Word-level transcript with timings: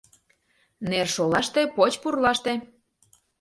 Нер 0.89 1.07
шолаште, 1.15 1.61
поч 1.75 1.93
пурлаште 2.01 2.53